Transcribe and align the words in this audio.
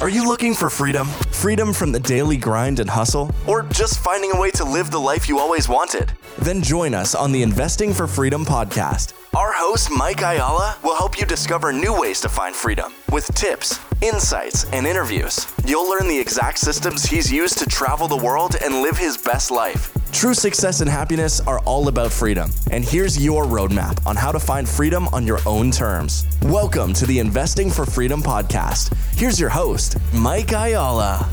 Are 0.00 0.08
you 0.08 0.28
looking 0.28 0.54
for 0.54 0.70
freedom? 0.70 1.08
Freedom 1.32 1.72
from 1.72 1.90
the 1.90 1.98
daily 1.98 2.36
grind 2.36 2.78
and 2.78 2.88
hustle? 2.88 3.32
Or 3.48 3.64
just 3.64 3.98
finding 3.98 4.30
a 4.30 4.40
way 4.40 4.52
to 4.52 4.62
live 4.62 4.92
the 4.92 5.00
life 5.00 5.28
you 5.28 5.40
always 5.40 5.68
wanted? 5.68 6.12
Then 6.38 6.62
join 6.62 6.94
us 6.94 7.16
on 7.16 7.32
the 7.32 7.42
Investing 7.42 7.92
for 7.92 8.06
Freedom 8.06 8.44
podcast. 8.44 9.14
Our 9.36 9.52
host, 9.52 9.90
Mike 9.90 10.20
Ayala, 10.20 10.76
will 10.84 10.94
help 10.94 11.18
you 11.18 11.26
discover 11.26 11.72
new 11.72 11.98
ways 11.98 12.20
to 12.20 12.28
find 12.28 12.54
freedom 12.54 12.92
with 13.10 13.26
tips, 13.34 13.80
insights, 14.02 14.64
and 14.72 14.86
interviews. 14.86 15.46
You'll 15.64 15.88
learn 15.88 16.08
the 16.08 16.18
exact 16.18 16.58
systems 16.58 17.04
he's 17.04 17.32
used 17.32 17.58
to 17.58 17.66
travel 17.66 18.08
the 18.08 18.16
world 18.16 18.56
and 18.62 18.82
live 18.82 18.96
his 18.96 19.16
best 19.16 19.50
life. 19.50 19.92
True 20.12 20.34
success 20.34 20.80
and 20.80 20.90
happiness 20.90 21.40
are 21.40 21.58
all 21.60 21.88
about 21.88 22.12
freedom. 22.12 22.50
And 22.70 22.84
here's 22.84 23.22
your 23.22 23.44
roadmap 23.44 24.04
on 24.06 24.16
how 24.16 24.32
to 24.32 24.38
find 24.40 24.68
freedom 24.68 25.08
on 25.08 25.26
your 25.26 25.40
own 25.46 25.70
terms. 25.70 26.26
Welcome 26.42 26.92
to 26.94 27.06
the 27.06 27.18
Investing 27.18 27.70
for 27.70 27.84
Freedom 27.84 28.22
podcast. 28.22 28.94
Here's 29.16 29.38
your 29.38 29.50
host, 29.50 29.96
Mike 30.14 30.52
Ayala. 30.52 31.28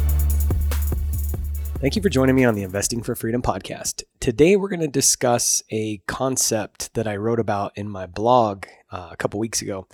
Thank 1.79 1.95
you 1.95 2.01
for 2.01 2.09
joining 2.09 2.35
me 2.35 2.45
on 2.45 2.55
the 2.55 2.63
Investing 2.63 3.03
for 3.03 3.15
Freedom 3.15 3.41
podcast. 3.41 4.03
Today, 4.19 4.55
we're 4.55 4.69
going 4.69 4.79
to 4.79 4.87
discuss 4.87 5.61
a 5.71 5.97
concept 6.07 6.93
that 6.95 7.07
I 7.07 7.15
wrote 7.15 7.39
about 7.39 7.73
in 7.75 7.89
my 7.89 8.07
blog 8.07 8.65
uh, 8.91 9.09
a 9.11 9.17
couple 9.17 9.39
weeks 9.39 9.61
ago. 9.61 9.87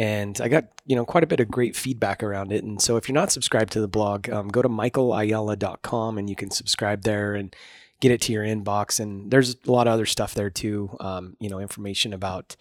And 0.00 0.40
I 0.40 0.48
got, 0.48 0.64
you 0.86 0.96
know, 0.96 1.04
quite 1.04 1.24
a 1.24 1.26
bit 1.26 1.40
of 1.40 1.50
great 1.50 1.76
feedback 1.76 2.22
around 2.22 2.52
it. 2.52 2.64
And 2.64 2.80
so 2.80 2.96
if 2.96 3.06
you're 3.06 3.14
not 3.14 3.30
subscribed 3.30 3.70
to 3.72 3.82
the 3.82 3.86
blog, 3.86 4.30
um, 4.30 4.48
go 4.48 4.62
to 4.62 4.68
michaelayala.com 4.68 6.16
and 6.16 6.30
you 6.30 6.34
can 6.34 6.50
subscribe 6.50 7.02
there 7.02 7.34
and 7.34 7.54
get 8.00 8.10
it 8.10 8.22
to 8.22 8.32
your 8.32 8.42
inbox. 8.42 8.98
And 8.98 9.30
there's 9.30 9.56
a 9.66 9.70
lot 9.70 9.86
of 9.86 9.92
other 9.92 10.06
stuff 10.06 10.32
there 10.32 10.48
too. 10.48 10.96
Um, 11.00 11.36
you 11.38 11.50
know, 11.50 11.60
information 11.60 12.14
about 12.14 12.56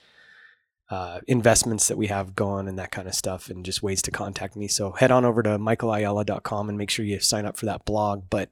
uh, 0.89 1.21
investments 1.27 1.88
that 1.88 1.98
we 1.98 2.07
have 2.07 2.35
going 2.35 2.67
and 2.67 2.77
that 2.77 2.91
kind 2.91 3.07
of 3.07 3.13
stuff, 3.13 3.49
and 3.49 3.63
just 3.63 3.81
ways 3.81 4.01
to 4.01 4.12
contact 4.12 4.57
me. 4.57 4.67
So 4.67 4.91
head 4.91 5.12
on 5.12 5.23
over 5.23 5.41
to 5.41 5.57
michaelayala.com 5.57 6.67
and 6.67 6.77
make 6.77 6.90
sure 6.90 7.05
you 7.05 7.21
sign 7.21 7.45
up 7.45 7.55
for 7.55 7.67
that 7.67 7.85
blog. 7.85 8.23
But 8.29 8.49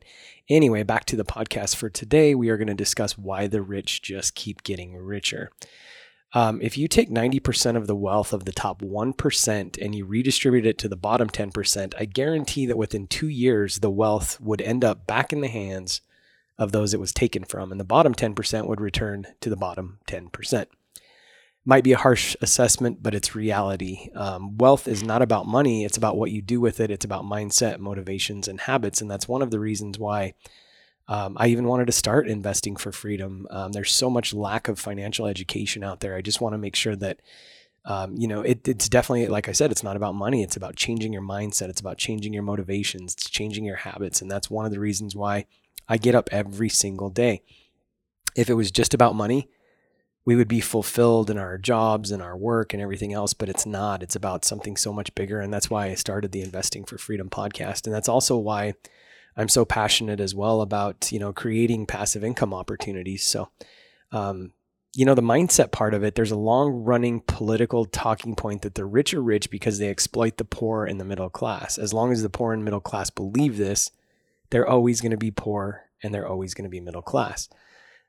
anyway, 0.47 0.83
back 0.83 1.03
to 1.05 1.17
the 1.17 1.25
podcast 1.25 1.75
for 1.75 1.89
today. 1.89 2.35
We 2.35 2.47
are 2.49 2.57
going 2.57 2.67
to 2.67 2.73
discuss 2.73 3.17
why 3.17 3.47
the 3.47 3.61
rich 3.61 4.01
just 4.01 4.33
keep 4.33 4.63
getting 4.63 4.95
richer. 4.95 5.51
Um, 6.37 6.61
if 6.61 6.77
you 6.77 6.87
take 6.87 7.09
90% 7.09 7.75
of 7.75 7.87
the 7.87 7.95
wealth 7.95 8.31
of 8.31 8.45
the 8.45 8.51
top 8.51 8.83
1% 8.83 9.83
and 9.83 9.95
you 9.95 10.05
redistribute 10.05 10.67
it 10.67 10.77
to 10.77 10.87
the 10.87 10.95
bottom 10.95 11.31
10%, 11.31 11.95
I 11.97 12.05
guarantee 12.05 12.67
that 12.67 12.77
within 12.77 13.07
two 13.07 13.27
years, 13.27 13.79
the 13.79 13.89
wealth 13.89 14.39
would 14.39 14.61
end 14.61 14.85
up 14.85 15.07
back 15.07 15.33
in 15.33 15.41
the 15.41 15.47
hands 15.47 16.01
of 16.59 16.71
those 16.71 16.93
it 16.93 16.99
was 16.99 17.11
taken 17.11 17.43
from, 17.43 17.71
and 17.71 17.79
the 17.79 17.83
bottom 17.83 18.13
10% 18.13 18.67
would 18.67 18.79
return 18.79 19.25
to 19.41 19.49
the 19.49 19.55
bottom 19.55 19.97
10%. 20.07 20.67
Might 21.65 21.83
be 21.83 21.93
a 21.93 21.97
harsh 21.97 22.35
assessment, 22.39 23.01
but 23.01 23.15
it's 23.15 23.33
reality. 23.33 24.11
Um, 24.13 24.59
wealth 24.59 24.87
is 24.87 25.01
not 25.01 25.23
about 25.23 25.47
money, 25.47 25.85
it's 25.85 25.97
about 25.97 26.17
what 26.17 26.29
you 26.29 26.43
do 26.43 26.61
with 26.61 26.79
it, 26.79 26.91
it's 26.91 27.03
about 27.03 27.25
mindset, 27.25 27.79
motivations, 27.79 28.47
and 28.47 28.61
habits. 28.61 29.01
And 29.01 29.09
that's 29.09 29.27
one 29.27 29.41
of 29.41 29.49
the 29.49 29.59
reasons 29.59 29.97
why 29.97 30.35
um, 31.07 31.37
I 31.39 31.47
even 31.47 31.67
wanted 31.67 31.87
to 31.87 31.93
start 31.93 32.27
investing 32.27 32.75
for 32.75 32.91
freedom. 32.91 33.47
Um, 33.49 33.71
there's 33.71 33.91
so 33.91 34.09
much 34.09 34.33
lack 34.33 34.67
of 34.67 34.79
financial 34.79 35.25
education 35.25 35.83
out 35.83 35.99
there. 36.01 36.15
I 36.15 36.21
just 36.21 36.41
want 36.41 36.53
to 36.53 36.57
make 36.57 36.75
sure 36.75 36.95
that. 36.95 37.21
Um, 37.85 38.17
you 38.17 38.27
know, 38.27 38.41
it, 38.41 38.67
it's 38.67 38.89
definitely, 38.89 39.27
like 39.27 39.47
I 39.47 39.53
said, 39.53 39.71
it's 39.71 39.83
not 39.83 39.95
about 39.95 40.13
money. 40.13 40.43
It's 40.43 40.57
about 40.57 40.75
changing 40.75 41.13
your 41.13 41.21
mindset. 41.21 41.69
It's 41.69 41.79
about 41.79 41.97
changing 41.97 42.33
your 42.33 42.43
motivations. 42.43 43.13
It's 43.13 43.29
changing 43.29 43.63
your 43.63 43.77
habits. 43.77 44.21
And 44.21 44.29
that's 44.29 44.49
one 44.49 44.65
of 44.65 44.73
the 44.73 44.79
reasons 44.81 45.15
why 45.15 45.45
I 45.87 45.95
get 45.95 46.13
up 46.13 46.27
every 46.29 46.67
single 46.67 47.09
day. 47.09 47.43
If 48.35 48.49
it 48.49 48.55
was 48.55 48.71
just 48.71 48.93
about 48.93 49.15
money, 49.15 49.47
we 50.25 50.35
would 50.35 50.49
be 50.49 50.59
fulfilled 50.59 51.29
in 51.29 51.37
our 51.37 51.57
jobs 51.57 52.11
and 52.11 52.21
our 52.21 52.35
work 52.35 52.73
and 52.73 52.83
everything 52.83 53.13
else, 53.13 53.33
but 53.33 53.47
it's 53.47 53.65
not. 53.65 54.03
It's 54.03 54.17
about 54.17 54.43
something 54.43 54.75
so 54.75 54.91
much 54.91 55.15
bigger. 55.15 55.39
And 55.39 55.53
that's 55.53 55.69
why 55.69 55.85
I 55.85 55.95
started 55.95 56.33
the 56.33 56.41
Investing 56.41 56.83
for 56.83 56.97
Freedom 56.97 57.29
podcast. 57.29 57.85
And 57.85 57.95
that's 57.95 58.09
also 58.09 58.35
why 58.35 58.73
I'm 59.37 59.49
so 59.49 59.63
passionate 59.63 60.19
as 60.19 60.33
well 60.33 60.61
about, 60.61 61.11
you 61.11 61.19
know, 61.19 61.31
creating 61.31 61.85
passive 61.85 62.23
income 62.23 62.53
opportunities. 62.53 63.23
So, 63.23 63.49
um, 64.11 64.51
you 64.95 65.05
know, 65.05 65.13
the 65.13 65.21
mindset 65.21 65.71
part 65.71 65.93
of 65.93 66.03
it, 66.03 66.15
there's 66.15 66.31
a 66.31 66.35
long 66.35 66.71
running 66.71 67.21
political 67.21 67.85
talking 67.85 68.35
point 68.35 68.63
that 68.63 68.73
the 68.73 68.85
rich 68.85 69.13
are 69.13 69.21
rich 69.21 69.51
because 69.51 69.77
they 69.77 69.89
exploit 69.89 70.37
the 70.37 70.43
poor 70.43 70.85
and 70.85 70.99
the 70.99 71.05
middle 71.05 71.29
class. 71.29 71.77
As 71.77 71.93
long 71.93 72.11
as 72.11 72.23
the 72.23 72.31
poor 72.31 72.51
and 72.51 72.65
middle 72.65 72.79
class 72.79 73.11
believe 73.11 73.57
this, 73.57 73.91
they're 74.49 74.67
always 74.67 74.99
going 74.99 75.11
to 75.11 75.17
be 75.17 75.29
poor 75.29 75.83
and 76.01 76.13
they're 76.13 76.27
always 76.27 76.55
going 76.55 76.63
to 76.63 76.69
be 76.69 76.79
middle 76.79 77.03
class. 77.03 77.47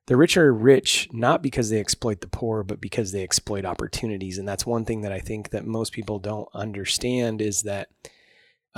The 0.06 0.16
rich 0.16 0.38
are 0.38 0.54
rich 0.54 1.10
not 1.12 1.42
because 1.42 1.68
they 1.68 1.78
exploit 1.78 2.22
the 2.22 2.28
poor, 2.28 2.62
but 2.62 2.80
because 2.80 3.12
they 3.12 3.22
exploit 3.22 3.66
opportunities. 3.66 4.38
And 4.38 4.48
that's 4.48 4.64
one 4.64 4.86
thing 4.86 5.02
that 5.02 5.12
I 5.12 5.20
think 5.20 5.50
that 5.50 5.66
most 5.66 5.92
people 5.92 6.18
don't 6.18 6.48
understand 6.54 7.42
is 7.42 7.62
that 7.64 7.90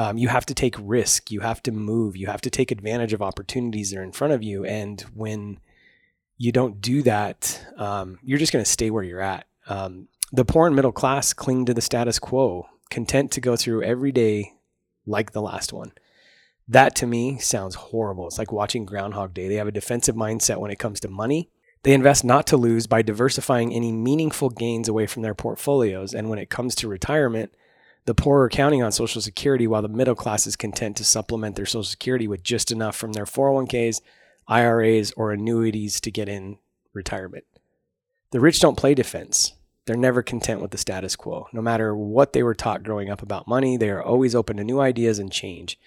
um, 0.01 0.17
you 0.17 0.29
have 0.29 0.47
to 0.47 0.55
take 0.55 0.77
risk, 0.79 1.31
you 1.31 1.41
have 1.41 1.63
to 1.63 1.73
move, 1.73 2.17
you 2.17 2.27
have 2.27 2.41
to 2.41 2.49
take 2.49 2.71
advantage 2.71 3.13
of 3.13 3.21
opportunities 3.21 3.91
that 3.91 3.99
are 3.99 4.03
in 4.03 4.13
front 4.13 4.33
of 4.33 4.43
you. 4.43 4.65
And 4.65 4.99
when 5.13 5.61
you 6.39 6.53
don't 6.53 6.81
do 6.81 7.03
that, 7.03 7.63
um, 7.77 8.19
you're 8.23 8.39
just 8.39 8.51
going 8.51 8.65
to 8.65 8.71
stay 8.71 8.89
where 8.89 9.03
you're 9.03 9.21
at. 9.21 9.47
Um, 9.67 10.09
the 10.33 10.47
poor 10.47 10.67
and 10.67 10.75
middle 10.75 10.91
class 10.91 11.35
cling 11.35 11.67
to 11.67 11.75
the 11.75 11.83
status 11.83 12.19
quo, 12.19 12.67
content 12.89 13.31
to 13.33 13.43
go 13.43 13.57
through 13.57 13.83
every 13.83 14.11
day 14.11 14.55
like 15.05 15.33
the 15.33 15.43
last 15.43 15.71
one. 15.71 15.93
That 16.67 16.95
to 16.97 17.07
me 17.07 17.37
sounds 17.37 17.75
horrible. 17.75 18.27
It's 18.27 18.39
like 18.39 18.53
watching 18.53 18.87
Groundhog 18.87 19.35
Day. 19.35 19.49
They 19.49 19.57
have 19.57 19.69
a 19.69 19.73
defensive 19.73 20.17
mindset 20.17 20.61
when 20.61 20.71
it 20.71 20.79
comes 20.79 21.01
to 21.01 21.09
money. 21.09 21.51
They 21.83 21.93
invest 21.93 22.25
not 22.25 22.47
to 22.47 22.57
lose 22.57 22.87
by 22.87 23.03
diversifying 23.03 23.75
any 23.75 23.93
meaningful 23.93 24.49
gains 24.49 24.89
away 24.89 25.07
from 25.07 25.21
their 25.21 25.35
portfolios. 25.35 26.15
And 26.15 26.31
when 26.31 26.39
it 26.39 26.49
comes 26.49 26.75
to 26.77 26.89
retirement, 26.89 27.55
the 28.07 28.15
poor 28.15 28.43
are 28.43 28.49
counting 28.49 28.83
on 28.83 28.93
Social 28.93 29.21
Security 29.21 29.67
while 29.67 29.83
the 29.83 29.89
middle 29.89 30.15
class 30.15 30.47
is 30.47 30.57
content 30.57 30.97
to 30.97 31.05
supplement 31.05 31.57
their 31.57 31.67
Social 31.67 31.85
Security 31.85 32.27
with 32.27 32.43
just 32.43 32.73
enough 32.73 32.97
from 32.97 33.13
their 33.13 33.27
401ks, 33.27 34.01
IRAs, 34.49 35.13
or 35.13 35.33
annuities 35.33 36.01
to 36.01 36.11
get 36.11 36.29
in 36.29 36.59
retirement. 36.93 37.45
The 38.33 38.41
rich 38.41 38.61
don't 38.61 38.79
play 38.79 38.95
defense. 38.95 39.55
They're 39.87 39.97
never 39.97 40.23
content 40.23 40.61
with 40.61 40.71
the 40.71 40.79
status 40.79 41.17
quo. 41.17 41.49
No 41.53 41.63
matter 41.63 41.95
what 41.95 42.33
they 42.33 42.43
were 42.43 42.55
taught 42.55 42.83
growing 42.83 43.11
up 43.11 43.23
about 43.23 43.49
money, 43.49 43.77
they 43.77 43.91
are 43.91 44.03
always 44.03 44.35
open 44.35 44.57
to 44.57 44.65
new 44.65 44.81
ideas 44.81 45.19
and 45.19 45.33
change. 45.33 45.79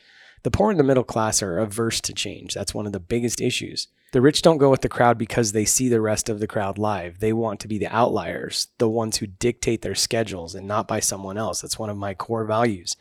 The 0.44 0.52
poor 0.52 0.72
and 0.72 0.80
the 0.80 0.84
middle 0.84 1.06
class 1.06 1.42
are 1.42 1.58
averse 1.58 2.02
to 2.02 2.14
change. 2.14 2.54
That's 2.54 2.74
one 2.74 2.86
of 2.86 2.92
the 2.92 3.00
biggest 3.00 3.40
issues. 3.40 3.88
The 4.14 4.22
rich 4.22 4.44
don't 4.44 4.60
go 4.60 4.70
with 4.70 4.82
the 4.82 4.90
crowd 4.90 5.18
because 5.18 5.52
they 5.54 5.66
see 5.66 5.90
the 5.90 6.00
rest 6.00 6.30
of 6.30 6.40
the 6.40 6.46
crowd 6.46 6.78
live. 6.78 7.18
They 7.18 7.34
want 7.34 7.60
to 7.62 7.68
be 7.68 7.80
the 7.80 7.88
outliers, 7.88 8.68
the 8.78 8.88
ones 8.88 9.18
who 9.18 9.26
dictate 9.26 9.82
their 9.82 9.96
schedules 9.96 10.54
and 10.54 10.68
not 10.68 10.88
by 10.88 11.00
someone 11.00 11.36
else. 11.36 11.62
That's 11.62 11.80
one 11.80 11.90
of 11.90 11.98
my 11.98 12.14
core 12.14 12.46
values. 12.46 12.96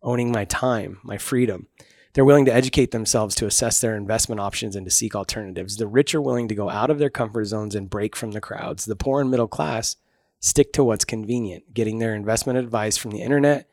Owning 0.00 0.30
my 0.30 0.44
time, 0.44 1.00
my 1.02 1.18
freedom. 1.18 1.66
They're 2.12 2.24
willing 2.24 2.44
to 2.44 2.54
educate 2.54 2.92
themselves 2.92 3.34
to 3.34 3.46
assess 3.46 3.80
their 3.80 3.96
investment 3.96 4.40
options 4.40 4.76
and 4.76 4.86
to 4.86 4.92
seek 4.92 5.16
alternatives. 5.16 5.76
The 5.76 5.88
rich 5.88 6.14
are 6.14 6.22
willing 6.22 6.46
to 6.46 6.54
go 6.54 6.70
out 6.70 6.88
of 6.88 7.00
their 7.00 7.10
comfort 7.10 7.46
zones 7.46 7.74
and 7.74 7.90
break 7.90 8.14
from 8.14 8.30
the 8.30 8.40
crowds. 8.40 8.84
The 8.84 8.94
poor 8.94 9.20
and 9.20 9.32
middle 9.32 9.48
class 9.48 9.96
stick 10.38 10.72
to 10.74 10.84
what's 10.84 11.04
convenient, 11.04 11.74
getting 11.74 11.98
their 11.98 12.14
investment 12.14 12.60
advice 12.60 12.96
from 12.96 13.10
the 13.10 13.22
internet 13.22 13.68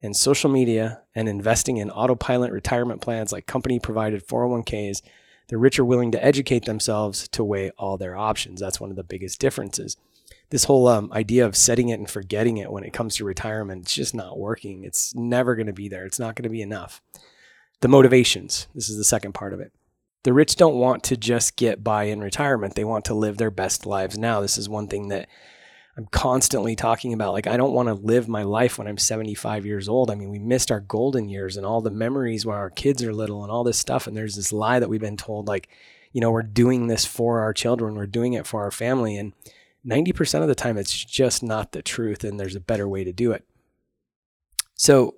and 0.00 0.16
social 0.16 0.48
media 0.48 1.02
and 1.14 1.28
investing 1.28 1.76
in 1.76 1.90
autopilot 1.90 2.52
retirement 2.52 3.02
plans 3.02 3.32
like 3.32 3.46
company 3.46 3.78
provided 3.78 4.26
401ks, 4.26 5.02
the 5.52 5.58
rich 5.58 5.78
are 5.78 5.84
willing 5.84 6.10
to 6.10 6.24
educate 6.24 6.64
themselves 6.64 7.28
to 7.28 7.44
weigh 7.44 7.70
all 7.76 7.98
their 7.98 8.16
options. 8.16 8.58
That's 8.58 8.80
one 8.80 8.88
of 8.88 8.96
the 8.96 9.04
biggest 9.04 9.38
differences. 9.38 9.98
This 10.48 10.64
whole 10.64 10.88
um, 10.88 11.12
idea 11.12 11.44
of 11.44 11.56
setting 11.56 11.90
it 11.90 11.98
and 11.98 12.08
forgetting 12.08 12.56
it 12.56 12.72
when 12.72 12.84
it 12.84 12.94
comes 12.94 13.16
to 13.16 13.26
retirement, 13.26 13.82
it's 13.82 13.94
just 13.94 14.14
not 14.14 14.38
working. 14.38 14.82
It's 14.82 15.14
never 15.14 15.54
going 15.54 15.66
to 15.66 15.74
be 15.74 15.90
there. 15.90 16.06
It's 16.06 16.18
not 16.18 16.36
going 16.36 16.44
to 16.44 16.48
be 16.48 16.62
enough. 16.62 17.02
The 17.82 17.88
motivations 17.88 18.66
this 18.74 18.88
is 18.88 18.96
the 18.96 19.04
second 19.04 19.34
part 19.34 19.52
of 19.52 19.60
it. 19.60 19.74
The 20.22 20.32
rich 20.32 20.56
don't 20.56 20.76
want 20.76 21.02
to 21.04 21.18
just 21.18 21.56
get 21.56 21.84
by 21.84 22.04
in 22.04 22.20
retirement, 22.20 22.74
they 22.74 22.84
want 22.84 23.04
to 23.04 23.14
live 23.14 23.36
their 23.36 23.50
best 23.50 23.84
lives 23.84 24.16
now. 24.16 24.40
This 24.40 24.56
is 24.56 24.70
one 24.70 24.88
thing 24.88 25.08
that 25.08 25.28
I'm 25.96 26.06
constantly 26.06 26.74
talking 26.74 27.12
about 27.12 27.32
like 27.32 27.46
I 27.46 27.56
don't 27.56 27.74
want 27.74 27.88
to 27.88 27.94
live 27.94 28.26
my 28.28 28.44
life 28.44 28.78
when 28.78 28.86
I'm 28.86 28.96
75 28.96 29.66
years 29.66 29.88
old. 29.88 30.10
I 30.10 30.14
mean, 30.14 30.30
we 30.30 30.38
missed 30.38 30.70
our 30.70 30.80
golden 30.80 31.28
years 31.28 31.56
and 31.56 31.66
all 31.66 31.82
the 31.82 31.90
memories 31.90 32.46
when 32.46 32.56
our 32.56 32.70
kids 32.70 33.02
are 33.02 33.12
little 33.12 33.42
and 33.42 33.52
all 33.52 33.64
this 33.64 33.78
stuff 33.78 34.06
and 34.06 34.16
there's 34.16 34.36
this 34.36 34.52
lie 34.52 34.78
that 34.78 34.88
we've 34.88 35.00
been 35.00 35.18
told 35.18 35.48
like, 35.48 35.68
you 36.12 36.20
know, 36.20 36.30
we're 36.30 36.42
doing 36.42 36.86
this 36.86 37.04
for 37.04 37.40
our 37.40 37.52
children, 37.52 37.94
we're 37.94 38.06
doing 38.06 38.32
it 38.32 38.46
for 38.46 38.62
our 38.62 38.70
family 38.70 39.16
and 39.16 39.34
90% 39.86 40.42
of 40.42 40.48
the 40.48 40.54
time 40.54 40.78
it's 40.78 41.04
just 41.04 41.42
not 41.42 41.72
the 41.72 41.82
truth 41.82 42.24
and 42.24 42.38
there's 42.38 42.56
a 42.56 42.60
better 42.60 42.88
way 42.88 43.04
to 43.04 43.12
do 43.12 43.32
it. 43.32 43.44
So 44.74 45.16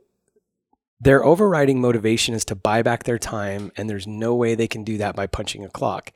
their 1.00 1.24
overriding 1.24 1.80
motivation 1.80 2.34
is 2.34 2.44
to 2.46 2.54
buy 2.54 2.82
back 2.82 3.04
their 3.04 3.18
time 3.18 3.72
and 3.76 3.88
there's 3.88 4.06
no 4.06 4.34
way 4.34 4.54
they 4.54 4.68
can 4.68 4.84
do 4.84 4.98
that 4.98 5.16
by 5.16 5.26
punching 5.26 5.64
a 5.64 5.70
clock. 5.70 6.12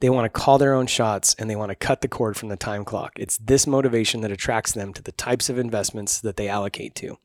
They 0.00 0.08
want 0.08 0.24
to 0.24 0.40
call 0.40 0.56
their 0.56 0.74
own 0.74 0.86
shots 0.86 1.34
and 1.38 1.50
they 1.50 1.56
want 1.56 1.70
to 1.70 1.74
cut 1.74 2.00
the 2.00 2.08
cord 2.08 2.36
from 2.36 2.48
the 2.48 2.56
time 2.56 2.84
clock. 2.84 3.12
It's 3.16 3.38
this 3.38 3.66
motivation 3.66 4.22
that 4.22 4.32
attracts 4.32 4.72
them 4.72 4.94
to 4.94 5.02
the 5.02 5.12
types 5.12 5.50
of 5.50 5.58
investments 5.58 6.20
that 6.20 6.36
they 6.36 6.48
allocate 6.48 6.94
to. 6.96 7.18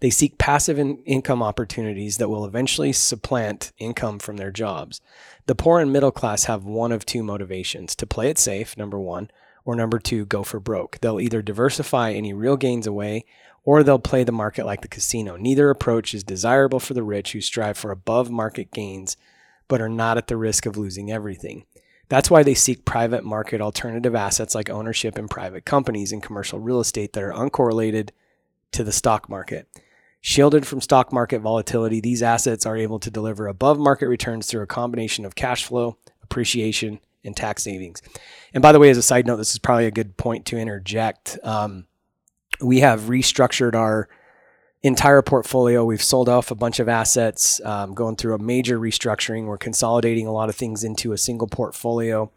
They 0.00 0.10
seek 0.10 0.38
passive 0.38 0.78
in- 0.78 0.98
income 1.04 1.42
opportunities 1.42 2.18
that 2.18 2.28
will 2.28 2.44
eventually 2.44 2.92
supplant 2.92 3.72
income 3.78 4.18
from 4.18 4.36
their 4.36 4.50
jobs. 4.50 5.00
The 5.46 5.54
poor 5.54 5.80
and 5.80 5.92
middle 5.92 6.10
class 6.10 6.44
have 6.44 6.64
one 6.64 6.92
of 6.92 7.04
two 7.04 7.22
motivations 7.22 7.94
to 7.96 8.06
play 8.06 8.28
it 8.28 8.38
safe, 8.38 8.76
number 8.76 8.98
one, 8.98 9.30
or 9.64 9.76
number 9.76 9.98
two, 9.98 10.24
go 10.24 10.42
for 10.42 10.58
broke. 10.58 10.98
They'll 11.00 11.20
either 11.20 11.42
diversify 11.42 12.12
any 12.12 12.32
real 12.32 12.56
gains 12.56 12.86
away 12.86 13.24
or 13.64 13.82
they'll 13.82 13.98
play 13.98 14.24
the 14.24 14.32
market 14.32 14.66
like 14.66 14.82
the 14.82 14.88
casino. 14.88 15.36
Neither 15.36 15.70
approach 15.70 16.14
is 16.14 16.24
desirable 16.24 16.80
for 16.80 16.94
the 16.94 17.02
rich 17.02 17.32
who 17.32 17.40
strive 17.40 17.78
for 17.78 17.90
above 17.90 18.30
market 18.30 18.72
gains 18.72 19.16
but 19.68 19.80
are 19.80 19.88
not 19.88 20.18
at 20.18 20.26
the 20.26 20.36
risk 20.36 20.66
of 20.66 20.76
losing 20.76 21.10
everything. 21.10 21.64
That's 22.08 22.30
why 22.30 22.42
they 22.42 22.54
seek 22.54 22.84
private 22.84 23.24
market 23.24 23.62
alternative 23.62 24.14
assets 24.14 24.54
like 24.54 24.68
ownership 24.68 25.18
in 25.18 25.28
private 25.28 25.64
companies 25.64 26.12
and 26.12 26.22
commercial 26.22 26.58
real 26.58 26.80
estate 26.80 27.14
that 27.14 27.22
are 27.22 27.32
uncorrelated 27.32 28.10
to 28.72 28.84
the 28.84 28.92
stock 28.92 29.30
market. 29.30 29.66
Shielded 30.20 30.66
from 30.66 30.80
stock 30.80 31.12
market 31.12 31.40
volatility, 31.40 32.00
these 32.00 32.22
assets 32.22 32.66
are 32.66 32.76
able 32.76 32.98
to 33.00 33.10
deliver 33.10 33.46
above 33.46 33.78
market 33.78 34.08
returns 34.08 34.46
through 34.46 34.62
a 34.62 34.66
combination 34.66 35.24
of 35.24 35.34
cash 35.34 35.64
flow, 35.64 35.96
appreciation, 36.22 37.00
and 37.24 37.34
tax 37.34 37.62
savings. 37.62 38.02
And 38.52 38.60
by 38.60 38.72
the 38.72 38.78
way, 38.78 38.90
as 38.90 38.98
a 38.98 39.02
side 39.02 39.26
note, 39.26 39.36
this 39.36 39.52
is 39.52 39.58
probably 39.58 39.86
a 39.86 39.90
good 39.90 40.16
point 40.16 40.44
to 40.46 40.58
interject. 40.58 41.38
Um, 41.42 41.86
we 42.62 42.80
have 42.80 43.02
restructured 43.02 43.74
our 43.74 44.08
entire 44.82 45.22
portfolio. 45.22 45.84
We've 45.84 46.02
sold 46.02 46.28
off 46.28 46.50
a 46.50 46.54
bunch 46.54 46.80
of 46.80 46.88
assets, 46.88 47.60
um, 47.64 47.94
going 47.94 48.16
through 48.16 48.34
a 48.34 48.38
major 48.38 48.78
restructuring. 48.78 49.46
We're 49.46 49.58
consolidating 49.58 50.26
a 50.26 50.32
lot 50.32 50.48
of 50.48 50.56
things 50.56 50.84
into 50.84 51.12
a 51.12 51.18
single 51.18 51.46
portfolio 51.46 52.30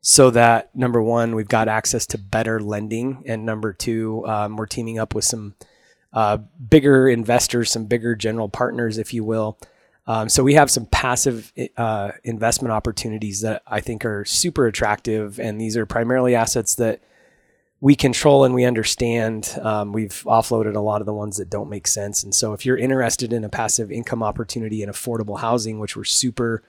so 0.00 0.30
that 0.30 0.74
number 0.76 1.02
one, 1.02 1.34
we've 1.34 1.48
got 1.48 1.68
access 1.68 2.06
to 2.08 2.18
better 2.18 2.60
lending. 2.60 3.24
And 3.26 3.44
number 3.44 3.72
two, 3.72 4.26
um, 4.26 4.56
we're 4.56 4.66
teaming 4.66 4.98
up 4.98 5.14
with 5.14 5.24
some 5.24 5.54
uh, 6.12 6.36
bigger 6.36 7.08
investors, 7.08 7.70
some 7.70 7.86
bigger 7.86 8.14
general 8.14 8.48
partners, 8.48 8.98
if 8.98 9.12
you 9.12 9.24
will. 9.24 9.58
Um, 10.06 10.28
so 10.30 10.42
we 10.42 10.54
have 10.54 10.70
some 10.70 10.86
passive 10.86 11.52
uh, 11.76 12.12
investment 12.24 12.72
opportunities 12.72 13.42
that 13.42 13.62
I 13.66 13.80
think 13.80 14.04
are 14.04 14.24
super 14.24 14.66
attractive. 14.66 15.38
And 15.38 15.60
these 15.60 15.76
are 15.76 15.84
primarily 15.84 16.34
assets 16.34 16.74
that 16.76 17.00
we 17.80 17.94
control 17.94 18.44
and 18.44 18.54
we 18.54 18.64
understand. 18.64 19.56
Um, 19.62 19.92
we've 19.92 20.24
offloaded 20.26 20.74
a 20.74 20.80
lot 20.80 21.00
of 21.00 21.06
the 21.06 21.14
ones 21.14 21.36
that 21.36 21.50
don't 21.50 21.70
make 21.70 21.86
sense. 21.86 22.22
And 22.22 22.34
so 22.34 22.52
if 22.52 22.66
you're 22.66 22.76
interested 22.76 23.32
in 23.32 23.44
a 23.44 23.48
passive 23.48 23.92
income 23.92 24.22
opportunity 24.22 24.82
in 24.82 24.88
affordable 24.88 25.38
housing, 25.38 25.78
which 25.78 25.96
we're 25.96 26.04
super 26.04 26.62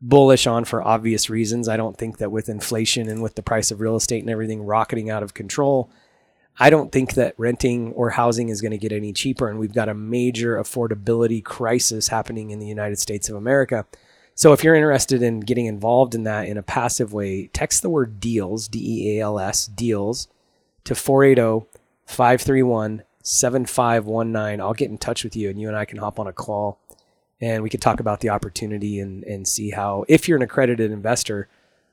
bullish 0.00 0.46
on 0.46 0.64
for 0.64 0.86
obvious 0.86 1.30
reasons, 1.30 1.68
I 1.68 1.78
don't 1.78 1.96
think 1.96 2.18
that 2.18 2.30
with 2.30 2.48
inflation 2.48 3.08
and 3.08 3.22
with 3.22 3.34
the 3.34 3.42
price 3.42 3.70
of 3.70 3.80
real 3.80 3.96
estate 3.96 4.20
and 4.20 4.30
everything 4.30 4.62
rocketing 4.62 5.08
out 5.08 5.22
of 5.22 5.32
control, 5.32 5.90
I 6.58 6.68
don't 6.68 6.92
think 6.92 7.14
that 7.14 7.34
renting 7.38 7.92
or 7.92 8.10
housing 8.10 8.50
is 8.50 8.60
going 8.60 8.72
to 8.72 8.78
get 8.78 8.92
any 8.92 9.14
cheaper. 9.14 9.48
And 9.48 9.58
we've 9.58 9.72
got 9.72 9.88
a 9.88 9.94
major 9.94 10.56
affordability 10.58 11.42
crisis 11.42 12.08
happening 12.08 12.50
in 12.50 12.58
the 12.58 12.66
United 12.66 12.98
States 12.98 13.30
of 13.30 13.36
America. 13.36 13.86
So 14.34 14.52
if 14.52 14.62
you're 14.62 14.74
interested 14.74 15.22
in 15.22 15.40
getting 15.40 15.64
involved 15.64 16.14
in 16.14 16.24
that 16.24 16.46
in 16.46 16.58
a 16.58 16.62
passive 16.62 17.14
way, 17.14 17.46
text 17.54 17.80
the 17.80 17.88
word 17.88 18.20
deals, 18.20 18.68
D 18.68 18.80
E 18.80 19.18
A 19.18 19.22
L 19.22 19.38
S, 19.38 19.66
deals 19.66 20.28
to 20.84 20.94
480 20.94 21.66
531 22.06 23.02
7519. 23.22 24.60
I'll 24.60 24.74
get 24.74 24.90
in 24.90 24.98
touch 24.98 25.24
with 25.24 25.36
you 25.36 25.50
and 25.50 25.60
you 25.60 25.68
and 25.68 25.76
I 25.76 25.84
can 25.84 25.98
hop 25.98 26.18
on 26.18 26.26
a 26.26 26.32
call 26.32 26.78
and 27.40 27.62
we 27.62 27.70
can 27.70 27.80
talk 27.80 28.00
about 28.00 28.20
the 28.20 28.30
opportunity 28.30 29.00
and, 29.00 29.24
and 29.24 29.46
see 29.46 29.70
how, 29.70 30.04
if 30.08 30.28
you're 30.28 30.36
an 30.36 30.42
accredited 30.42 30.90
investor, 30.90 31.48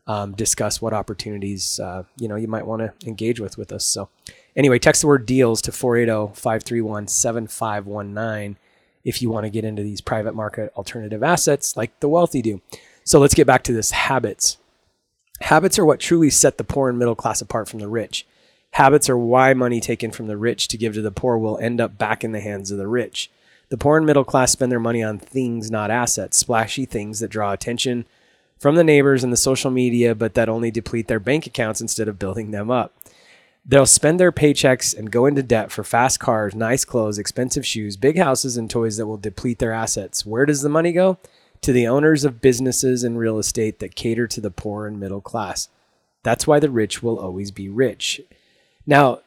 um, 0.09 0.33
discuss 0.33 0.81
what 0.81 0.93
opportunities 0.93 1.79
uh, 1.79 2.03
you 2.17 2.27
know 2.27 2.35
you 2.35 2.47
might 2.47 2.65
want 2.65 2.81
to 2.81 2.91
engage 3.07 3.39
with 3.39 3.59
with 3.59 3.71
us. 3.71 3.85
So 3.85 4.09
anyway, 4.55 4.79
text 4.79 5.01
the 5.01 5.07
word 5.07 5.27
deals 5.27 5.61
to 5.61 5.71
480-531-7519 5.71 8.55
if 9.03 9.21
you 9.21 9.29
want 9.29 9.45
to 9.45 9.51
get 9.51 9.63
into 9.63 9.83
these 9.83 10.01
private 10.01 10.33
market 10.33 10.73
alternative 10.75 11.21
assets 11.21 11.77
like 11.77 11.99
the 11.99 12.09
wealthy 12.09 12.41
do. 12.41 12.59
So 13.03 13.19
let's 13.19 13.35
get 13.35 13.45
back 13.45 13.61
to 13.63 13.73
this 13.73 13.91
habits. 13.91 14.57
Habits 15.41 15.77
are 15.77 15.85
what 15.85 15.99
truly 15.99 16.31
set 16.31 16.57
the 16.57 16.63
poor 16.63 16.89
and 16.89 16.97
middle 16.97 17.15
class 17.15 17.39
apart 17.39 17.69
from 17.69 17.79
the 17.79 17.87
rich. 17.87 18.25
Habits 18.71 19.09
are 19.09 19.17
why 19.17 19.53
money 19.53 19.79
taken 19.79 20.11
from 20.11 20.27
the 20.27 20.37
rich 20.37 20.67
to 20.69 20.77
give 20.77 20.93
to 20.93 21.01
the 21.01 21.11
poor 21.11 21.37
will 21.37 21.57
end 21.57 21.81
up 21.81 21.97
back 21.97 22.23
in 22.23 22.31
the 22.31 22.39
hands 22.39 22.71
of 22.71 22.77
the 22.77 22.87
rich. 22.87 23.29
The 23.69 23.77
poor 23.77 23.97
and 23.97 24.05
middle 24.05 24.23
class 24.23 24.51
spend 24.51 24.71
their 24.71 24.79
money 24.79 25.03
on 25.03 25.19
things, 25.19 25.69
not 25.69 25.91
assets, 25.91 26.37
splashy 26.37 26.85
things 26.85 27.19
that 27.19 27.29
draw 27.29 27.51
attention 27.51 28.05
from 28.57 28.75
the 28.75 28.83
neighbors 28.83 29.23
and 29.23 29.31
the 29.31 29.37
social 29.37 29.71
media, 29.71 30.15
but 30.15 30.33
that 30.33 30.49
only 30.49 30.71
deplete 30.71 31.07
their 31.07 31.19
bank 31.19 31.45
accounts 31.45 31.81
instead 31.81 32.07
of 32.07 32.19
building 32.19 32.51
them 32.51 32.71
up. 32.71 32.93
They'll 33.65 33.85
spend 33.85 34.19
their 34.19 34.31
paychecks 34.31 34.97
and 34.97 35.11
go 35.11 35.25
into 35.25 35.43
debt 35.43 35.71
for 35.71 35.83
fast 35.83 36.19
cars, 36.19 36.55
nice 36.55 36.85
clothes, 36.85 37.19
expensive 37.19 37.65
shoes, 37.65 37.97
big 37.97 38.17
houses, 38.17 38.57
and 38.57 38.69
toys 38.69 38.97
that 38.97 39.05
will 39.05 39.17
deplete 39.17 39.59
their 39.59 39.73
assets. 39.73 40.25
Where 40.25 40.45
does 40.45 40.61
the 40.61 40.69
money 40.69 40.91
go? 40.91 41.17
To 41.61 41.71
the 41.71 41.87
owners 41.87 42.25
of 42.25 42.41
businesses 42.41 43.03
and 43.03 43.19
real 43.19 43.37
estate 43.37 43.79
that 43.79 43.95
cater 43.95 44.27
to 44.27 44.41
the 44.41 44.49
poor 44.49 44.87
and 44.87 44.99
middle 44.99 45.21
class. 45.21 45.69
That's 46.23 46.47
why 46.47 46.59
the 46.59 46.71
rich 46.71 47.03
will 47.03 47.19
always 47.19 47.51
be 47.51 47.69
rich. 47.69 48.21
Now, 48.89 49.19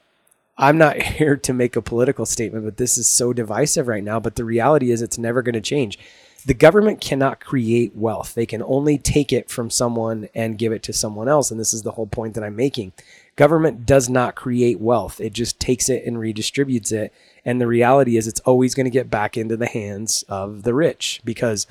I'm 0.59 0.77
not 0.77 1.01
here 1.03 1.37
to 1.37 1.53
make 1.55 1.77
a 1.77 1.83
political 1.83 2.27
statement, 2.27 2.65
but 2.65 2.77
this 2.77 2.99
is 2.99 3.09
so 3.09 3.33
divisive 3.33 3.89
right 3.89 4.05
now. 4.05 4.21
But 4.21 4.35
the 4.35 4.45
reality 4.45 4.91
is, 4.91 5.01
it's 5.01 5.17
never 5.17 5.41
going 5.41 5.55
to 5.55 5.61
change. 5.61 5.99
The 6.45 6.55
government 6.55 7.01
cannot 7.01 7.39
create 7.39 7.95
wealth. 7.95 8.35
They 8.35 8.47
can 8.47 8.65
only 8.65 8.99
take 8.99 9.33
it 9.33 9.49
from 9.49 9.71
someone 9.71 10.29
and 10.35 10.59
give 10.59 10.73
it 10.73 10.83
to 10.83 10.93
someone 10.93 11.29
else. 11.29 11.53
And 11.53 11.61
this 11.61 11.73
is 11.73 11.83
the 11.83 11.93
whole 11.93 12.09
point 12.09 12.35
that 12.35 12.43
I'm 12.43 12.57
making. 12.57 12.93
Government 13.37 13.87
does 13.87 14.09
not 14.11 14.35
create 14.35 14.81
wealth, 14.81 15.21
it 15.21 15.33
just 15.33 15.59
takes 15.61 15.89
it 15.89 16.05
and 16.05 16.17
redistributes 16.17 16.93
it. 16.93 17.15
And 17.45 17.61
the 17.61 17.67
reality 17.67 18.17
is, 18.17 18.27
it's 18.27 18.41
always 18.41 18.75
going 18.75 18.85
to 18.85 18.91
get 18.91 19.11
back 19.11 19.37
into 19.37 19.57
the 19.57 19.67
hands 19.67 20.25
of 20.29 20.65
the 20.65 20.75
rich 20.75 21.23
because 21.25 21.69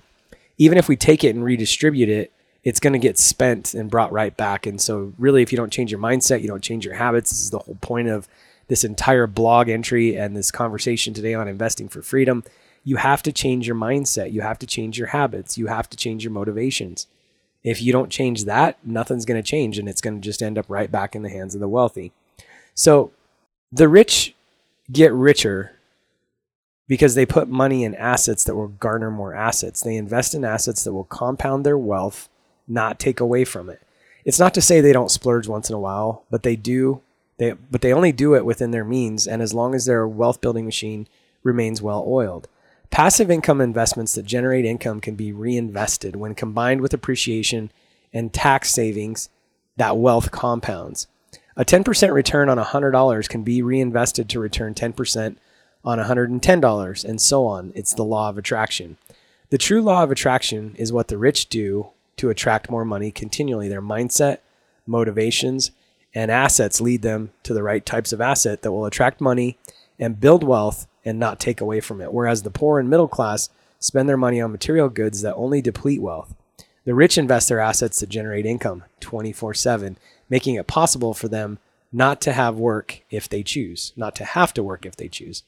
even 0.57 0.77
if 0.77 0.87
we 0.87 0.95
take 0.95 1.23
it 1.23 1.35
and 1.35 1.43
redistribute 1.43 2.09
it, 2.09 2.31
it's 2.63 2.79
going 2.79 2.93
to 2.93 2.99
get 2.99 3.17
spent 3.17 3.73
and 3.73 3.89
brought 3.89 4.11
right 4.11 4.35
back. 4.35 4.65
And 4.65 4.79
so, 4.79 5.13
really, 5.17 5.41
if 5.41 5.51
you 5.51 5.57
don't 5.57 5.73
change 5.73 5.91
your 5.91 5.99
mindset, 5.99 6.41
you 6.41 6.47
don't 6.47 6.63
change 6.63 6.85
your 6.85 6.95
habits. 6.95 7.31
This 7.31 7.41
is 7.41 7.49
the 7.49 7.59
whole 7.59 7.77
point 7.81 8.07
of 8.07 8.27
this 8.67 8.83
entire 8.83 9.27
blog 9.27 9.67
entry 9.67 10.15
and 10.15 10.35
this 10.35 10.51
conversation 10.51 11.13
today 11.13 11.33
on 11.33 11.47
investing 11.47 11.89
for 11.89 12.01
freedom. 12.01 12.43
You 12.83 12.97
have 12.97 13.23
to 13.23 13.31
change 13.31 13.67
your 13.67 13.75
mindset. 13.75 14.31
You 14.31 14.41
have 14.41 14.59
to 14.59 14.67
change 14.67 14.97
your 14.97 15.07
habits. 15.07 15.57
You 15.57 15.67
have 15.67 15.89
to 15.89 15.97
change 15.97 16.23
your 16.23 16.31
motivations. 16.31 17.07
If 17.63 17.81
you 17.81 17.91
don't 17.91 18.09
change 18.09 18.45
that, 18.45 18.77
nothing's 18.83 19.25
going 19.25 19.41
to 19.41 19.47
change 19.47 19.77
and 19.77 19.87
it's 19.87 20.01
going 20.01 20.15
to 20.15 20.21
just 20.21 20.41
end 20.41 20.57
up 20.57 20.65
right 20.67 20.91
back 20.91 21.15
in 21.15 21.21
the 21.21 21.29
hands 21.29 21.53
of 21.53 21.61
the 21.61 21.67
wealthy. 21.67 22.11
So, 22.73 23.11
the 23.71 23.87
rich 23.87 24.35
get 24.91 25.13
richer 25.13 25.77
because 26.87 27.15
they 27.15 27.25
put 27.25 27.47
money 27.47 27.83
in 27.83 27.95
assets 27.95 28.43
that 28.43 28.55
will 28.55 28.67
garner 28.67 29.09
more 29.09 29.33
assets. 29.33 29.81
They 29.81 29.95
invest 29.95 30.35
in 30.35 30.43
assets 30.43 30.83
that 30.83 30.91
will 30.91 31.05
compound 31.05 31.65
their 31.65 31.77
wealth 31.77 32.27
not 32.71 32.99
take 32.99 33.19
away 33.19 33.45
from 33.45 33.69
it. 33.69 33.81
It's 34.25 34.39
not 34.39 34.53
to 34.53 34.61
say 34.61 34.81
they 34.81 34.93
don't 34.93 35.11
splurge 35.11 35.47
once 35.47 35.69
in 35.69 35.75
a 35.75 35.79
while, 35.79 36.23
but 36.29 36.43
they 36.43 36.55
do. 36.55 37.01
They 37.37 37.51
but 37.51 37.81
they 37.81 37.93
only 37.93 38.11
do 38.11 38.35
it 38.35 38.45
within 38.45 38.71
their 38.71 38.85
means 38.85 39.27
and 39.27 39.41
as 39.41 39.53
long 39.53 39.73
as 39.73 39.85
their 39.85 40.07
wealth 40.07 40.41
building 40.41 40.65
machine 40.65 41.07
remains 41.43 41.81
well 41.81 42.03
oiled. 42.07 42.47
Passive 42.91 43.31
income 43.31 43.61
investments 43.61 44.13
that 44.15 44.25
generate 44.25 44.65
income 44.65 44.99
can 44.99 45.15
be 45.15 45.31
reinvested 45.31 46.15
when 46.15 46.35
combined 46.35 46.81
with 46.81 46.93
appreciation 46.93 47.71
and 48.13 48.33
tax 48.33 48.69
savings 48.69 49.29
that 49.77 49.97
wealth 49.97 50.31
compounds. 50.31 51.07
A 51.55 51.65
10% 51.65 52.13
return 52.13 52.49
on 52.49 52.57
$100 52.57 53.29
can 53.29 53.43
be 53.43 53.61
reinvested 53.61 54.29
to 54.29 54.39
return 54.39 54.73
10% 54.73 55.37
on 55.83 55.99
$110 55.99 57.05
and 57.05 57.21
so 57.21 57.45
on. 57.45 57.71
It's 57.75 57.93
the 57.93 58.03
law 58.03 58.29
of 58.29 58.37
attraction. 58.37 58.97
The 59.49 59.57
true 59.57 59.81
law 59.81 60.03
of 60.03 60.11
attraction 60.11 60.75
is 60.77 60.93
what 60.93 61.07
the 61.07 61.17
rich 61.17 61.47
do 61.47 61.89
to 62.21 62.29
attract 62.29 62.69
more 62.69 62.85
money 62.85 63.09
continually. 63.09 63.67
Their 63.67 63.81
mindset, 63.81 64.37
motivations, 64.85 65.71
and 66.13 66.29
assets 66.29 66.79
lead 66.79 67.01
them 67.01 67.31
to 67.41 67.51
the 67.51 67.63
right 67.63 67.83
types 67.83 68.13
of 68.13 68.21
asset 68.21 68.61
that 68.61 68.71
will 68.71 68.85
attract 68.85 69.19
money 69.19 69.57
and 69.97 70.19
build 70.19 70.43
wealth 70.43 70.85
and 71.03 71.19
not 71.19 71.39
take 71.39 71.59
away 71.59 71.79
from 71.79 71.99
it. 71.99 72.13
Whereas 72.13 72.43
the 72.43 72.51
poor 72.51 72.79
and 72.79 72.91
middle 72.91 73.07
class 73.07 73.49
spend 73.79 74.07
their 74.07 74.17
money 74.17 74.39
on 74.39 74.51
material 74.51 74.87
goods 74.87 75.23
that 75.23 75.33
only 75.33 75.63
deplete 75.63 75.99
wealth. 75.99 76.35
The 76.85 76.93
rich 76.93 77.17
invest 77.17 77.49
their 77.49 77.59
assets 77.59 77.97
to 77.97 78.05
generate 78.05 78.45
income 78.45 78.83
24 78.99 79.55
7, 79.55 79.97
making 80.29 80.53
it 80.55 80.67
possible 80.67 81.15
for 81.15 81.27
them 81.27 81.57
not 81.91 82.21
to 82.21 82.33
have 82.33 82.55
work 82.55 83.01
if 83.09 83.27
they 83.27 83.41
choose, 83.41 83.93
not 83.95 84.13
to 84.17 84.25
have 84.25 84.53
to 84.53 84.61
work 84.61 84.85
if 84.85 84.95
they 84.95 85.07
choose. 85.07 85.41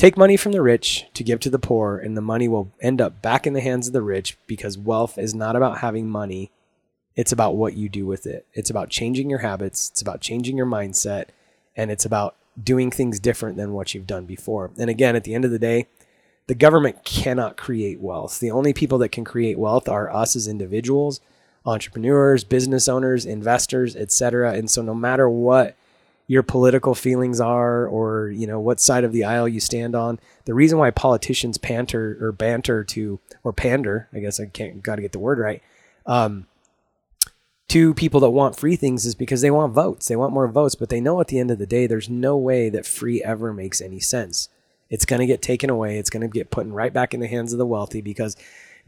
Take 0.00 0.16
money 0.16 0.38
from 0.38 0.52
the 0.52 0.62
rich 0.62 1.04
to 1.12 1.22
give 1.22 1.40
to 1.40 1.50
the 1.50 1.58
poor, 1.58 1.98
and 1.98 2.16
the 2.16 2.22
money 2.22 2.48
will 2.48 2.72
end 2.80 3.02
up 3.02 3.20
back 3.20 3.46
in 3.46 3.52
the 3.52 3.60
hands 3.60 3.86
of 3.86 3.92
the 3.92 4.00
rich 4.00 4.38
because 4.46 4.78
wealth 4.78 5.18
is 5.18 5.34
not 5.34 5.56
about 5.56 5.80
having 5.80 6.08
money. 6.08 6.50
It's 7.16 7.32
about 7.32 7.54
what 7.54 7.74
you 7.74 7.90
do 7.90 8.06
with 8.06 8.24
it. 8.24 8.46
It's 8.54 8.70
about 8.70 8.88
changing 8.88 9.28
your 9.28 9.40
habits. 9.40 9.90
It's 9.90 10.00
about 10.00 10.22
changing 10.22 10.56
your 10.56 10.64
mindset. 10.64 11.26
And 11.76 11.90
it's 11.90 12.06
about 12.06 12.36
doing 12.64 12.90
things 12.90 13.20
different 13.20 13.58
than 13.58 13.74
what 13.74 13.92
you've 13.92 14.06
done 14.06 14.24
before. 14.24 14.70
And 14.78 14.88
again, 14.88 15.16
at 15.16 15.24
the 15.24 15.34
end 15.34 15.44
of 15.44 15.50
the 15.50 15.58
day, 15.58 15.86
the 16.46 16.54
government 16.54 17.04
cannot 17.04 17.58
create 17.58 18.00
wealth. 18.00 18.40
The 18.40 18.50
only 18.50 18.72
people 18.72 18.96
that 19.00 19.12
can 19.12 19.24
create 19.24 19.58
wealth 19.58 19.86
are 19.86 20.10
us 20.10 20.34
as 20.34 20.48
individuals, 20.48 21.20
entrepreneurs, 21.66 22.42
business 22.42 22.88
owners, 22.88 23.26
investors, 23.26 23.94
etc. 23.96 24.54
And 24.54 24.70
so 24.70 24.80
no 24.80 24.94
matter 24.94 25.28
what 25.28 25.76
your 26.30 26.44
political 26.44 26.94
feelings 26.94 27.40
are 27.40 27.88
or 27.88 28.30
you 28.30 28.46
know 28.46 28.60
what 28.60 28.78
side 28.78 29.02
of 29.02 29.10
the 29.10 29.24
aisle 29.24 29.48
you 29.48 29.58
stand 29.58 29.96
on 29.96 30.16
the 30.44 30.54
reason 30.54 30.78
why 30.78 30.88
politicians 30.88 31.58
panter 31.58 32.16
or 32.20 32.30
banter 32.30 32.84
to 32.84 33.18
or 33.42 33.52
pander 33.52 34.08
i 34.14 34.20
guess 34.20 34.38
i 34.38 34.46
can't 34.46 34.80
got 34.80 34.94
to 34.94 35.02
get 35.02 35.10
the 35.10 35.18
word 35.18 35.40
right 35.40 35.60
um, 36.06 36.46
to 37.66 37.94
people 37.94 38.20
that 38.20 38.30
want 38.30 38.56
free 38.56 38.74
things 38.74 39.06
is 39.06 39.14
because 39.14 39.42
they 39.42 39.50
want 39.50 39.74
votes. 39.74 40.08
They 40.08 40.16
want 40.16 40.32
more 40.32 40.48
votes, 40.48 40.74
but 40.74 40.88
they 40.88 41.00
know 41.00 41.20
at 41.20 41.28
the 41.28 41.38
end 41.38 41.52
of 41.52 41.58
the 41.58 41.66
day, 41.66 41.86
there's 41.86 42.08
no 42.08 42.36
way 42.36 42.68
that 42.68 42.84
free 42.84 43.22
ever 43.22 43.52
makes 43.52 43.80
any 43.80 44.00
sense. 44.00 44.48
It's 44.88 45.04
going 45.04 45.20
to 45.20 45.26
get 45.26 45.40
taken 45.40 45.70
away. 45.70 45.98
It's 45.98 46.10
going 46.10 46.22
to 46.22 46.28
get 46.28 46.50
put 46.50 46.66
right 46.66 46.92
back 46.92 47.14
in 47.14 47.20
the 47.20 47.28
hands 47.28 47.52
of 47.52 47.60
the 47.60 47.66
wealthy 47.66 48.00
because 48.00 48.36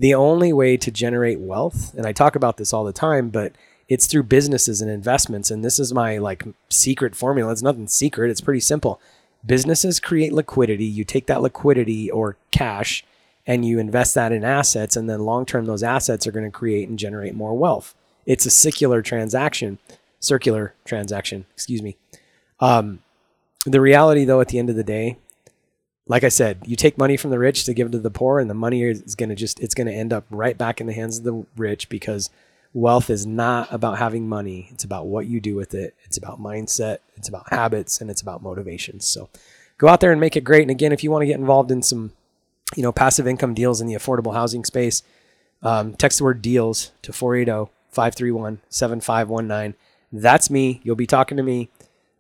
the 0.01 0.15
only 0.15 0.53
way 0.53 0.77
to 0.79 0.91
generate 0.91 1.39
wealth, 1.39 1.95
and 1.95 2.07
I 2.07 2.13
talk 2.13 2.35
about 2.35 2.57
this 2.57 2.73
all 2.73 2.83
the 2.83 2.93
time, 2.93 3.29
but 3.29 3.53
it's 3.93 4.07
through 4.07 4.23
businesses 4.23 4.81
and 4.81 4.91
investments. 4.91 5.51
And 5.51 5.63
this 5.63 5.79
is 5.79 5.93
my 5.93 6.17
like 6.17 6.45
secret 6.71 7.15
formula. 7.15 7.53
It's 7.53 7.63
nothing 7.63 7.89
secret. 7.89 8.31
It's 8.31 8.41
pretty 8.41 8.61
simple. 8.61 8.99
Businesses 9.45 10.01
create 10.01 10.33
liquidity. 10.33 10.87
You 10.87 11.05
take 11.05 11.27
that 11.27 11.43
liquidity 11.43 12.11
or 12.11 12.39
cash 12.51 13.05
and 13.47 13.67
you 13.67 13.79
invest 13.79 14.15
that 14.15 14.33
in 14.33 14.45
assets. 14.45 14.97
And 14.97 15.11
then 15.11 15.21
long 15.21 15.45
term, 15.45 15.67
those 15.67 15.83
assets 15.83 16.27
are 16.27 16.33
going 16.33 16.47
to 16.47 16.51
create 16.51 16.89
and 16.89 16.99
generate 16.99 17.35
more 17.35 17.55
wealth. 17.55 17.95
It's 18.25 18.47
a 18.47 18.51
circular 18.51 19.03
transaction, 19.03 19.79
circular 20.21 20.75
transaction, 20.87 21.45
excuse 21.53 21.83
me. 21.83 21.99
Um, 22.61 23.01
the 23.67 23.81
reality, 23.81 24.25
though, 24.25 24.41
at 24.41 24.49
the 24.49 24.59
end 24.59 24.71
of 24.71 24.77
the 24.77 24.85
day, 24.85 25.19
like 26.07 26.25
I 26.25 26.31
said, 26.31 26.61
you 26.65 26.77
take 26.77 26.97
money 26.97 27.19
from 27.19 27.31
the 27.31 27.39
rich 27.39 27.65
to 27.65 27.75
give 27.75 27.91
to 27.91 27.99
the 27.99 28.11
poor, 28.11 28.39
and 28.39 28.49
the 28.49 28.55
money 28.55 28.83
is 28.85 29.15
going 29.15 29.29
to 29.29 29.35
just, 29.35 29.61
it's 29.61 29.75
going 29.75 29.87
to 29.87 29.93
end 29.93 30.13
up 30.13 30.25
right 30.31 30.57
back 30.57 30.81
in 30.81 30.87
the 30.87 30.93
hands 30.93 31.19
of 31.19 31.25
the 31.25 31.45
rich 31.57 31.89
because 31.89 32.31
wealth 32.75 33.11
is 33.11 33.27
not 33.27 33.73
about 33.73 33.99
having 33.99 34.29
money. 34.29 34.69
It's 34.73 34.85
about 34.85 35.07
what 35.07 35.27
you 35.27 35.41
do 35.41 35.55
with 35.55 35.75
it. 35.75 35.95
It's 36.05 36.17
about 36.17 36.41
mindset. 36.41 36.99
It's 37.17 37.29
about 37.29 37.51
habits 37.51 38.01
and 38.01 38.11
it's 38.11 38.23
about 38.23 38.43
motivations. 38.43 39.07
So 39.07 39.29
go 39.79 39.89
out 39.89 40.01
there 40.01 40.13
and 40.13 40.21
make 40.21 40.37
it 40.37 40.45
great. 40.45 40.63
And 40.63 40.71
again, 40.71 40.93
if 40.93 41.05
you 41.05 41.11
want 41.11 41.23
to 41.23 41.27
get 41.27 41.39
involved 41.39 41.71
in 41.71 41.83
some, 41.83 42.13
you 42.75 42.83
know, 42.83 42.93
passive 42.93 43.27
income 43.27 43.55
deals 43.55 43.81
in 43.81 43.87
the 43.87 43.95
affordable 43.95 44.35
housing 44.35 44.65
space, 44.65 45.03
um, 45.63 45.95
text 45.95 46.19
the 46.19 46.25
word 46.25 46.43
deals 46.43 46.93
to 47.03 47.13
480 47.13 47.71
531 47.91 48.61
7519. 48.69 49.75
That's 50.13 50.51
me. 50.51 50.81
You'll 50.83 50.97
be 50.97 51.07
talking 51.07 51.37
to 51.37 51.43
me. 51.43 51.69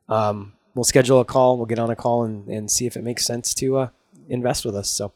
Um, 0.08 0.52
we'll 0.74 0.84
schedule 0.84 1.20
a 1.20 1.24
call. 1.24 1.56
We'll 1.56 1.66
get 1.66 1.78
on 1.78 1.90
a 1.90 1.96
call 1.96 2.24
and, 2.24 2.46
and 2.48 2.70
see 2.70 2.86
if 2.86 2.96
it 2.96 3.02
makes 3.02 3.24
sense 3.24 3.54
to 3.54 3.78
uh, 3.78 3.88
invest 4.28 4.64
with 4.64 4.76
us. 4.76 4.90
So 4.90 5.12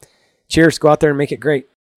cheers. 0.49 0.78
Go 0.78 0.88
out 0.88 1.00
there 1.00 1.11
and 1.11 1.19
make 1.19 1.33
it 1.33 1.40
great. 1.40 1.69